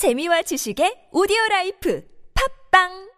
[0.00, 2.00] 재미와 지식의 오디오 라이프.
[2.32, 3.09] 팝빵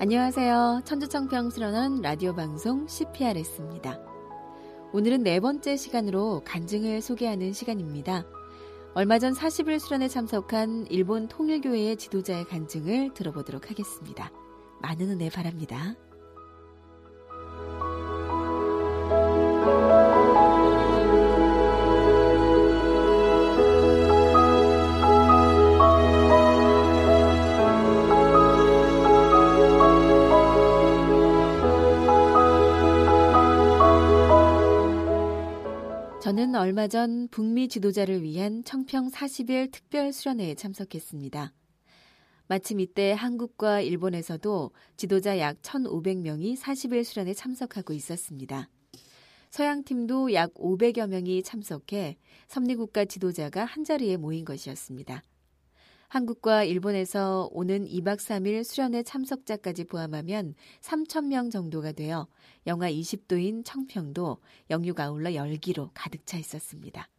[0.00, 0.82] 안녕하세요.
[0.84, 3.98] 천주청평 수련원 라디오 방송 CPRS입니다.
[4.92, 8.24] 오늘은 네 번째 시간으로 간증을 소개하는 시간입니다.
[8.94, 14.30] 얼마 전 40일 수련에 참석한 일본 통일교회의 지도자의 간증을 들어보도록 하겠습니다.
[14.82, 15.96] 많은 은혜 바랍니다.
[36.60, 41.52] 얼마 전 북미 지도자를 위한 청평 40일 특별 수련회에 참석했습니다.
[42.48, 48.68] 마침 이때 한국과 일본에서도 지도자 약 1,500명이 40일 수련에 참석하고 있었습니다.
[49.50, 52.16] 서양팀도 약 500여 명이 참석해
[52.48, 55.22] 섭리국가 지도자가 한자리에 모인 것이었습니다.
[56.08, 62.26] 한국과 일본에서 오는 2박 3일 수련회 참석자까지 포함하면 3,000명 정도가 되어
[62.66, 64.38] 영하 20도인 청평도
[64.70, 67.10] 영유가 아울러 열기로 가득 차 있었습니다.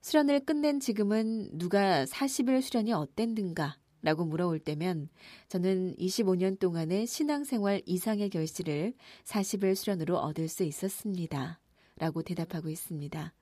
[0.00, 3.78] 수련을 끝낸 지금은 누가 40일 수련이 어땠는가?
[4.00, 5.08] 라고 물어올 때면
[5.48, 8.92] 저는 25년 동안의 신앙생활 이상의 결실을
[9.24, 11.58] 40일 수련으로 얻을 수 있었습니다.
[11.96, 13.32] 라고 대답하고 있습니다.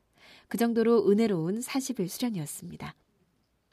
[0.47, 2.95] 그 정도로 은혜로운 40일 수련이었습니다.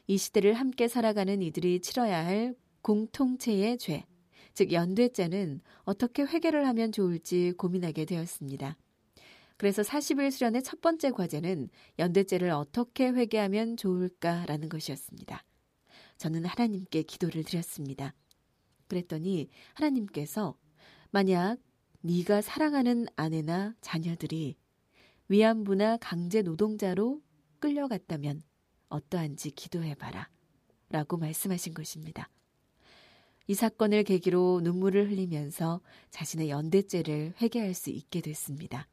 [0.10, 4.08] 이 시대를 함께 살아가는 이들이 치러야 할 공통체의 죄,
[4.56, 8.76] 즉 연대죄는 어떻게 회개를 하면 좋을지 고민하게 되었습니다.
[9.58, 11.70] 그래서 40일 수련의 첫 번째 과제는
[12.00, 15.44] 연대죄를 어떻게 회개하면 좋을까라는 것이었습니다.
[16.18, 18.16] 저는 하나님께 기도를 드렸습니다.
[18.88, 20.56] 그랬더니 하나님께서
[21.12, 21.58] 만약
[22.02, 24.56] 네가 사랑하는 아내나 자녀들이
[25.28, 27.22] 위안부나 강제 노동자로
[27.60, 28.42] 끌려갔다면
[28.90, 30.30] 어떠한지 기도해봐라.
[30.90, 32.30] 라고 말씀하신 것입니다.
[33.48, 38.88] 이 사건을 계기로 눈물을 흘리면서 자신의 연대죄를 회개할 수 있게 됐습니다.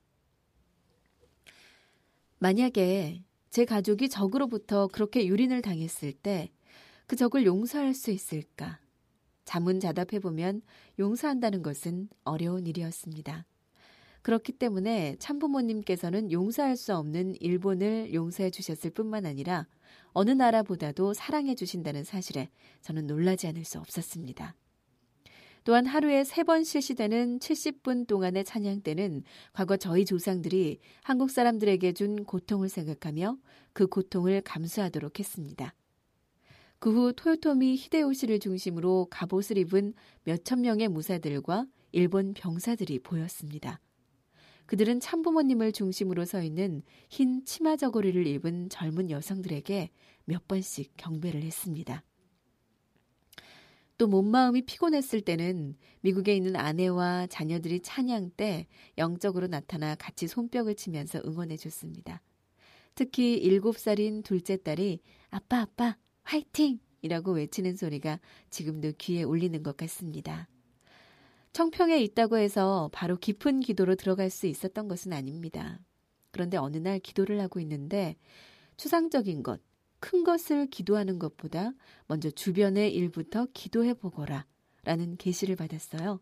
[2.38, 6.50] 만약에 제 가족이 적으로부터 그렇게 유린을 당했을 때
[7.06, 8.80] 그 적을 용서할 수 있을까?
[9.44, 10.62] 자문자답해보면
[10.98, 13.46] 용서한다는 것은 어려운 일이었습니다.
[14.22, 19.68] 그렇기 때문에 참부모님께서는 용서할 수 없는 일본을 용서해 주셨을 뿐만 아니라
[20.12, 22.48] 어느 나라보다도 사랑해 주신다는 사실에
[22.82, 24.54] 저는 놀라지 않을 수 없었습니다.
[25.64, 32.24] 또한 하루에 세 번 실시되는 70분 동안의 찬양 때는 과거 저희 조상들이 한국 사람들에게 준
[32.24, 33.36] 고통을 생각하며
[33.72, 35.74] 그 고통을 감수하도록 했습니다.
[36.78, 43.80] 그 후 토요토미 히데요시를 중심으로 갑옷을 입은 몇천 명의 무사들과 일본 병사들이 보였습니다.
[44.66, 49.90] 그들은 참부모님을 중심으로 서 있는 흰 치마 저고리를 입은 젊은 여성들에게
[50.24, 52.02] 몇 번씩 경배를 했습니다.
[53.98, 58.66] 또 몸마음이 피곤했을 때는 미국에 있는 아내와 자녀들이 찬양 때
[58.98, 62.20] 영적으로 나타나 같이 손뼉을 치면서 응원해 줬습니다.
[62.94, 65.00] 특히 7살인 둘째 딸이
[65.30, 66.80] 아빠 아빠 화이팅!
[67.02, 70.48] 이라고 외치는 소리가 지금도 귀에 울리는 것 같습니다.
[71.56, 75.80] 청평에 있다고 해서 바로 깊은 기도로 들어갈 수 있었던 것은 아닙니다.
[76.30, 78.16] 그런데 어느 날 기도를 하고 있는데
[78.76, 79.62] 추상적인 것,
[79.98, 81.72] 큰 것을 기도하는 것보다
[82.08, 84.44] 먼저 주변의 일부터 기도해 보거라
[84.84, 86.20] 라는 계시를 받았어요.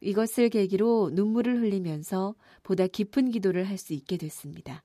[0.00, 2.34] 이것을 계기로 눈물을 흘리면서
[2.64, 4.82] 보다 깊은 기도를 할 수 있게 됐습니다.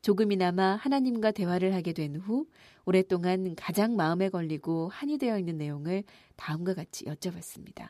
[0.00, 2.46] 조금이나마 하나님과 대화를 하게 된 후
[2.84, 6.04] 오랫동안 가장 마음에 걸리고 한이 되어 있는 내용을
[6.36, 7.88] 다음과 같이 여쭤봤습니다.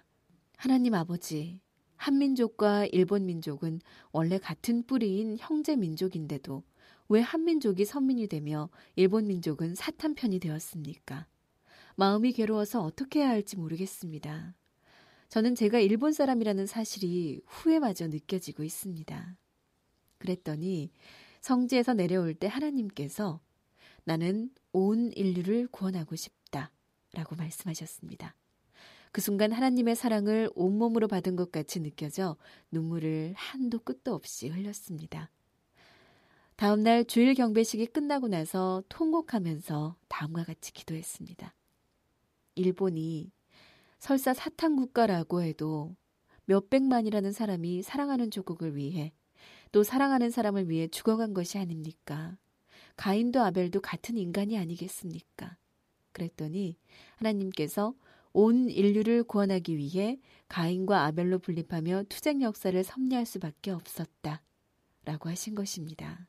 [0.56, 1.60] 하나님 아버지,
[1.96, 3.80] 한민족과 일본 민족은
[4.10, 6.62] 원래 같은 뿌리인 형제 민족인데도
[7.08, 11.26] 왜 한민족이 선민이 되며 일본 민족은 사탄 편이 되었습니까?
[11.96, 14.54] 마음이 괴로워서 어떻게 해야 할지 모르겠습니다.
[15.28, 19.36] 저는 제가 일본 사람이라는 사실이 후에마저 느껴지고 있습니다.
[20.18, 20.90] 그랬더니
[21.42, 23.40] 성지에서 내려올 때 하나님께서
[24.04, 26.70] 나는 온 인류를 구원하고 싶다
[27.12, 28.34] 라고 말씀하셨습니다.
[29.16, 32.36] 그 순간 하나님의 사랑을 온몸으로 받은 것 같이 느껴져
[32.70, 35.30] 눈물을 한도 끝도 없이 흘렸습니다.
[36.56, 41.54] 다음날 주일 경배식이 끝나고 나서 통곡하면서 다음과 같이 기도했습니다.
[42.56, 43.32] 일본이
[43.98, 45.96] 설사 사탕 국가라고 해도
[46.44, 49.14] 몇백만이라는 사람이 사랑하는 조국을 위해
[49.72, 52.36] 또 사랑하는 사람을 위해 죽어간 것이 아닙니까?
[52.96, 55.56] 가인도 아벨도 같은 인간이 아니겠습니까?
[56.12, 56.76] 그랬더니
[57.16, 57.94] 하나님께서
[58.38, 64.42] 온 인류를 구원하기 위해 가인과 아벨로 분립하며 투쟁 역사를 섭리할 수밖에 없었다.
[65.06, 66.28] 라고 하신 것입니다.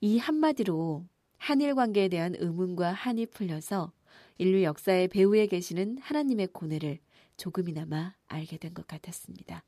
[0.00, 1.04] 이 한마디로
[1.36, 3.92] 한일 관계에 대한 의문과 한이 풀려서
[4.38, 7.00] 인류 역사의 배후에 계시는 하나님의 고뇌를
[7.36, 9.64] 조금이나마 알게 된 것 같았습니다.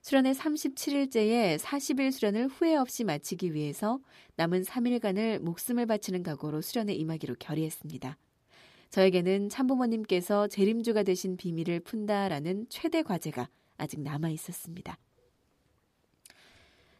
[0.00, 4.00] 수련의 37일째에 40일 수련을 후회 없이 마치기 위해서
[4.36, 8.16] 남은 3일간을 목숨을 바치는 각오로 수련에 임하기로 결의했습니다.
[8.94, 15.00] 저에게는 참부모님께서 재림주가 되신 비밀을 푼다라는 최대 과제가 아직 남아 있었습니다.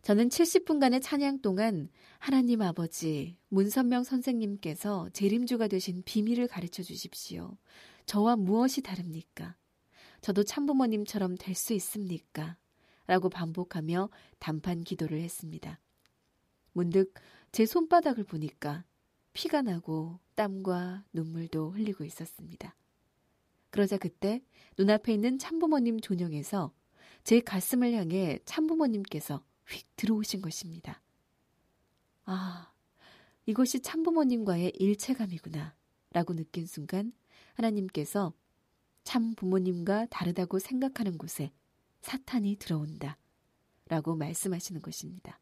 [0.03, 1.89] 저는 70분간의 찬양 동안
[2.19, 7.57] 하나님 아버지, 문선명 선생님께서 재림주가 되신 비밀을 가르쳐 주십시오.
[8.07, 9.55] 저와 무엇이 다릅니까?
[10.21, 12.57] 저도 참부모님처럼 될 수 있습니까?
[13.07, 15.79] 라고 반복하며 단판 기도를 했습니다.
[16.73, 17.15] 문득
[17.53, 18.83] 제 손바닥을 보니까
[19.35, 22.75] 피가 나고 땀과 눈물도 흘리고 있었습니다.
[23.71, 24.43] 그러자 그때
[24.79, 26.73] 눈앞에 있는 참부모님 존영에서
[27.25, 31.03] 제 가슴을 향해 참부모님께서 휙 들어오신 것입니다.
[32.25, 32.73] 아,
[33.47, 35.75] 이것이 참부모님과의 일체감이구나.
[36.13, 37.13] 라고 느낀 순간
[37.55, 38.33] 하나님께서
[39.03, 41.53] 참 부모님과 다르다고 생각하는 곳에
[42.03, 43.19] 사탄이 들어온다.
[43.89, 45.41] 라고 말씀하시는 것입니다.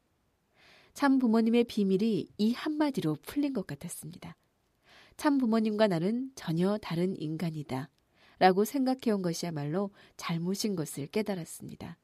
[0.95, 4.37] 참 부모님의 비밀이 이 한마디로 풀린 것 같았습니다.
[5.17, 7.89] 참 부모님과 나는 전혀 다른 인간이다.
[8.39, 11.97] 라고 생각해온 것이야말로 잘못인 것을 깨달았습니다.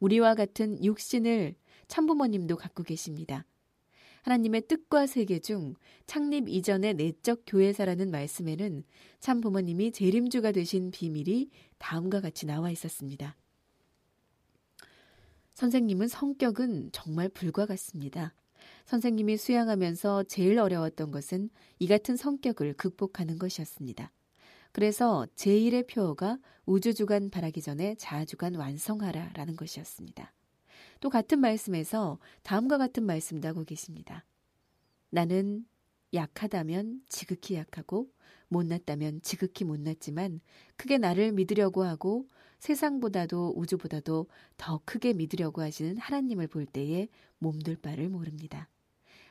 [0.00, 1.56] 우리와 같은 육신을
[1.88, 3.44] 참부모님도 갖고 계십니다.
[4.22, 5.74] 하나님의 뜻과 세계 중
[6.06, 8.84] 창립 이전의 내적 교회사라는 말씀에는
[9.20, 13.36] 참부모님이 재림주가 되신 비밀이 다음과 같이 나와 있었습니다.
[15.58, 18.32] 선생님은 성격은 정말 불과 같습니다.
[18.84, 21.50] 선생님이 수양하면서 제일 어려웠던 것은
[21.80, 24.12] 이 같은 성격을 극복하는 것이었습니다.
[24.70, 30.32] 그래서 제1의 표어가 우주주간 바라기 전에 자아주간 완성하라 라는 것이었습니다.
[31.00, 34.24] 또 같은 말씀에서 다음과 같은 말씀도 하고 계십니다.
[35.10, 35.66] 나는
[36.14, 38.06] 약하다면 지극히 약하고
[38.46, 40.40] 못났다면 지극히 못났지만
[40.76, 42.28] 크게 나를 믿으려고 하고
[42.58, 44.26] 세상보다도 우주보다도
[44.56, 47.08] 더 크게 믿으려고 하시는 하나님을 볼 때에
[47.38, 48.68] 몸둘 바를 모릅니다.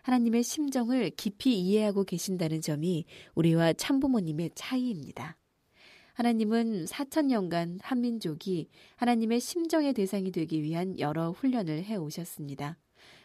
[0.04, 5.38] 하나님의 심정을 깊이 이해하고 계신다는 점이 우리와 참부모님의 차이입니다.
[6.14, 12.78] 하나님은 4천년간 한민족이 하나님의 심정의 대상이 되기 위한 여러 훈련을 해 오셨습니다.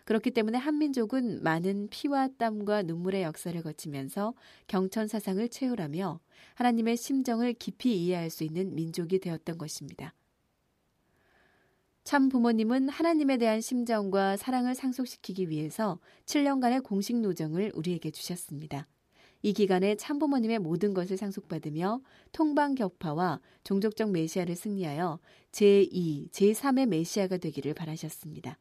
[0.05, 4.35] 그렇기 때문에 한민족은 많은 피와 땀과 눈물의 역사를 거치면서
[4.67, 6.21] 경천 사상을 채우라며
[6.55, 10.15] 하나님의 심정을 깊이 이해할 수 있는 민족이 되었던 것입니다.
[12.05, 18.89] 참 부모님은 하나님에 대한 심정과 사랑을 상속시키기 위해서 7년간의 공식 노정을 우리에게 주셨습니다.
[19.43, 22.01] 이 기간에 참부모님의 모든 것을 상속받으며
[22.33, 25.19] 통방격파와 종족적 메시아를 승리하여
[25.53, 28.59] 제2, 제3의 메시아가 되기를 바라셨습니다.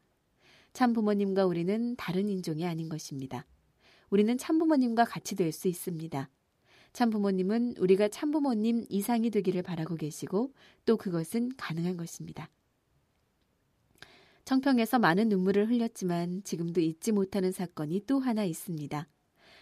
[0.72, 3.46] 참부모님과 우리는 다른 인종이 아닌 것입니다.
[4.10, 6.28] 우리는 참부모님과 같이 될 수 있습니다.
[6.92, 10.52] 참부모님은 우리가 참부모님 이상이 되기를 바라고 계시고
[10.84, 12.50] 또 그것은 가능한 것입니다.
[14.44, 19.08] 청평에서 많은 눈물을 흘렸지만 지금도 잊지 못하는 사건이 또 하나 있습니다.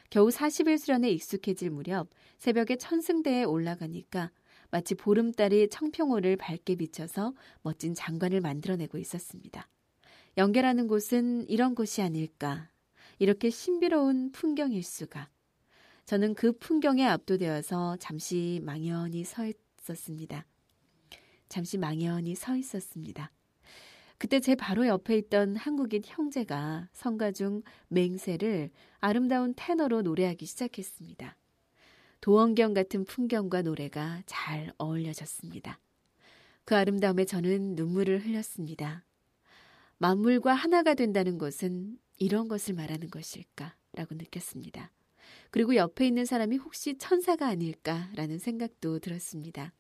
[0.09, 4.33] 겨우 40일 수련에 익숙해질 무렵 새벽에 천승대에 올라가니까
[4.73, 9.69] 마치 보름달이 청평호를 밝게 비춰서 멋진 장관을 만들어내고 있었습니다.
[10.37, 12.71] 연결하는 곳은 이런 곳이 아닐까.
[13.19, 15.29] 이렇게 신비로운 풍경일 수가.
[16.07, 20.47] 저는 그 풍경에 압도되어서 잠시 망연히 서 있었습니다.
[21.49, 23.31] 잠시 망연히 서 있었습니다.
[24.19, 31.37] 그때 제 바로 옆에 있던 한국인 형제가 성가 중 맹세를 아름다운 테너로 노래하기 시작했습니다.
[32.21, 35.81] 도원경 같은 풍경과 노래가 잘 어울려졌습니다.
[36.65, 39.05] 그 아름다움에 저는 눈물을 흘렸습니다.
[40.01, 44.91] 만물과 하나가 된다는 것은 이런 것을 말하는 것일까라고 느꼈습니다.
[45.51, 49.75] 그리고 옆에 있는 사람이 혹시 천사가 아닐까라는 생각도 들었습니다.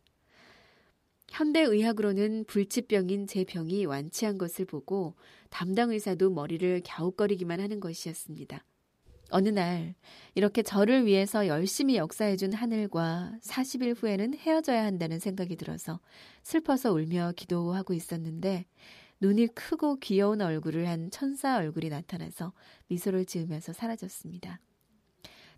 [1.30, 5.14] 현대의학으로는 불치병인 제 병이 완치한 것을 보고
[5.48, 8.62] 담당 의사도 머리를 갸웃거리기만 하는 것이었습니다.
[9.30, 9.94] 어느 날
[10.34, 15.98] 이렇게 저를 위해서 열심히 역사해준 하늘과 40일 후에는 헤어져야 한다는 생각이 들어서
[16.42, 18.66] 슬퍼서 울며 기도하고 있었는데
[19.20, 22.52] 눈이 크고 귀여운 얼굴을 한 천사 얼굴이 나타나서
[22.88, 24.60] 미소를 지으면서 사라졌습니다.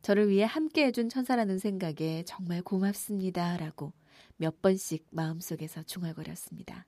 [0.03, 3.57] 저를 위해 함께 해준 천사라는 생각에 정말 고맙습니다.
[3.57, 3.93] 라고
[4.37, 6.87] 몇 번씩 마음속에서 중얼거렸습니다.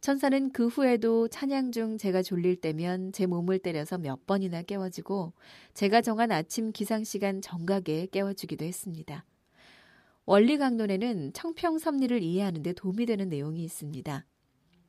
[0.00, 5.32] 천사는 그 후에도 찬양 중 제가 졸릴 때면 제 몸을 때려서 몇 번이나 깨워주고
[5.72, 9.24] 제가 정한 아침 기상 시간 정각에 깨워주기도 했습니다.
[10.24, 14.26] 원리 강론에는 청평 섭리를 이해하는 데 도움이 되는 내용이 있습니다.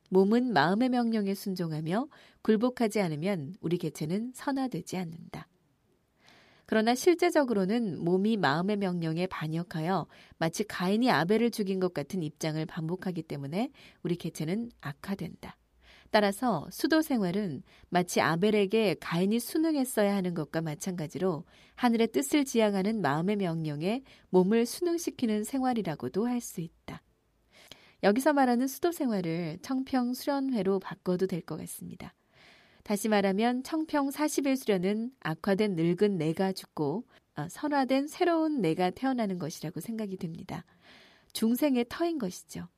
[0.08, 2.08] 몸은 마음의 명령에 순종하며
[2.42, 5.48] 굴복하지 않으면 우리 개체는 선화되지 않는다.
[6.66, 13.70] 그러나 실제적으로는 몸이 마음의 명령에 반역하여 마치 가인이 아벨을 죽인 것 같은 입장을 반복하기 때문에
[14.02, 15.56] 우리 개체는 악화된다.
[16.10, 24.02] 따라서 수도 생활은 마치 아벨에게 가인이 순응했어야 하는 것과 마찬가지로 하늘의 뜻을 지향하는 마음의 명령에
[24.30, 27.02] 몸을 순응시키는 생활이라고도 할 수 있다.
[28.02, 32.14] 여기서 말하는 수도 생활을 청평 수련회로 바꿔도 될 것 같습니다.
[32.84, 37.04] 다시 말하면 청평 40일 수련은 악화된 늙은 내가 죽고
[37.36, 40.64] 어, 선화된 새로운 내가 태어나는 것이라고 생각이 됩니다.
[41.32, 42.68] 중생의 터인 것이죠.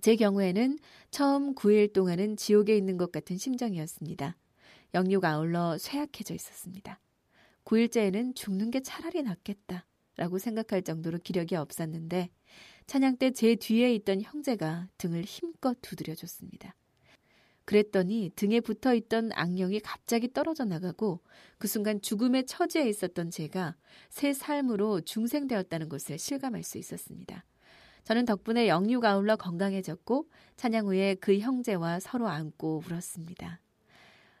[0.00, 0.78] 제 경우에는
[1.10, 4.36] 처음 9일 동안은 지옥에 있는 것 같은 심정이었습니다.
[4.94, 7.00] 영육 아울러 쇠약해져 있었습니다.
[7.64, 9.84] 9일째에는 죽는 게 차라리 낫겠다.
[10.16, 12.30] 라고 생각할 정도로 기력이 없었는데
[12.86, 16.74] 찬양 때 제 뒤에 있던 형제가 등을 힘껏 두드려줬습니다.
[17.64, 21.20] 그랬더니 등에 붙어 있던 악령이 갑자기 떨어져 나가고
[21.58, 23.74] 그 순간 죽음의 처지에 있었던 제가
[24.08, 27.44] 새 삶으로 중생되었다는 것을 실감할 수 있었습니다.
[28.04, 33.60] 저는 덕분에 영육 아울러 건강해졌고 찬양 후에 그 형제와 서로 안고 울었습니다.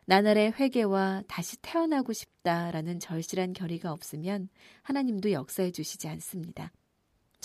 [0.04, 4.48] 나날의 회개와 다시 태어나고 싶다라는 절실한 결의가 없으면
[4.82, 6.70] 하나님도 역사해 주시지 않습니다.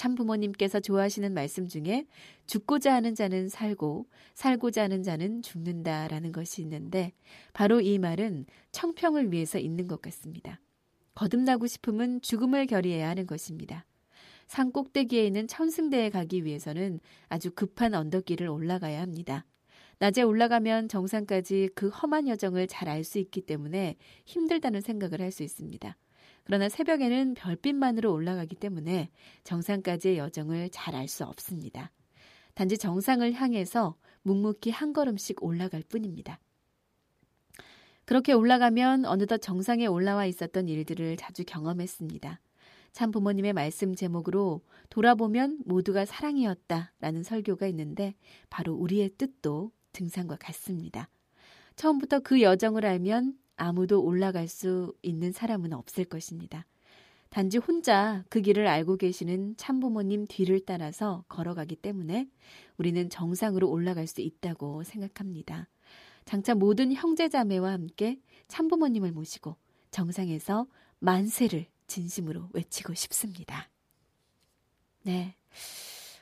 [0.02, 2.08] 참 부모님께서 좋아하시는 말씀 중에
[2.48, 7.14] 죽고자 하는 자는 살고 살고자 하는 자는 죽는다라는 것이 있는데
[7.54, 10.60] 바로 이 말은 청평을 위해서 있는 것 같습니다.
[11.14, 13.86] 거듭나고 싶으면 죽음을 결의해야 하는 것입니다.
[14.48, 19.46] 산 꼭대기에 있는 천승대에 가기 위해서는 아주 급한 언덕길을 올라가야 합니다.
[20.00, 25.44] 낮에 올라가면 정상까지 그 험한 여정을 잘 알 수 있기 때문에 힘들다는 생각을 할 수
[25.44, 25.96] 있습니다.
[26.44, 29.10] 그러나 새벽에는 별빛만으로 올라가기 때문에
[29.44, 31.92] 정상까지의 여정을 잘 알 수 없습니다.
[32.54, 36.40] 단지 정상을 향해서 묵묵히 한 걸음씩 올라갈 뿐입니다.
[38.06, 42.40] 그렇게 올라가면 어느덧 정상에 올라와 있었던 일들을 자주 경험했습니다.
[42.92, 48.16] 참 부모님의 말씀 제목으로 돌아보면 모두가 사랑이었다 라는 설교가 있는데
[48.50, 51.08] 바로 우리의 뜻도 등산과 같습니다.
[51.78, 56.66] 처음부터 그 여정을 알면 아무도 올라갈 수 있는 사람은 없을 것입니다.
[57.30, 62.28] 단지 혼자 그 길을 알고 계시는 참부모님 뒤를 따라서 걸어가기 때문에
[62.78, 65.70] 우리는 정상으로 올라갈 수 있다고 생각합니다.
[66.26, 69.56] 장차 모든 형제자매와 함께 참부모님을 모시고
[69.92, 70.68] 정상에서
[71.00, 73.70] 만세를 진심으로 외치고 싶습니다.
[75.04, 75.36] 네.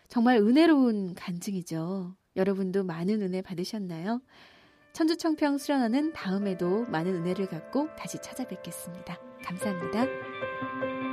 [0.09, 2.15] 정말 은혜로운 간증이죠.
[2.35, 4.21] 여러분도 많은 은혜 받으셨나요?
[4.93, 9.17] 천주청평 수련하는 다음에도 많은 은혜를 갖고 다시 찾아뵙겠습니다.
[9.43, 11.08] 감사합니다.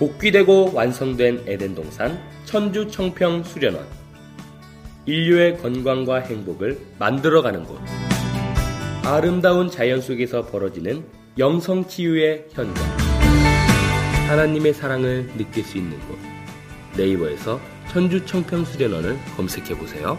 [0.00, 3.86] 복귀되고 완성된 에덴 동산 천주 청평 수련원.
[5.04, 7.78] 인류의 건강과 행복을 만들어가는 곳.
[9.04, 11.04] 아름다운 자연 속에서 벌어지는
[11.36, 12.82] 영성 치유의 현장
[14.28, 16.18] 하나님의 사랑을 느낄 수 있는 곳.
[16.96, 20.16] 네이버에서 천주 청평 수련원을 검색해 보세요.